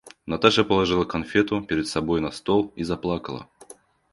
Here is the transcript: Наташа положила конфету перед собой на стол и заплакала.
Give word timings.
Наташа 0.27 0.63
положила 0.63 1.05
конфету 1.05 1.61
перед 1.61 1.87
собой 1.87 2.21
на 2.21 2.31
стол 2.31 2.73
и 2.75 2.83
заплакала. 2.83 3.47